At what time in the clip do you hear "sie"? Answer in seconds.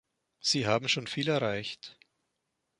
0.39-0.65